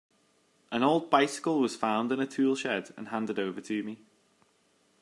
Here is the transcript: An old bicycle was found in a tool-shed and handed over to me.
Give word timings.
An 0.71 0.81
old 0.81 1.11
bicycle 1.11 1.59
was 1.59 1.75
found 1.75 2.11
in 2.11 2.19
a 2.19 2.25
tool-shed 2.25 2.89
and 2.97 3.09
handed 3.09 3.37
over 3.37 3.61
to 3.61 3.83
me. 3.83 3.99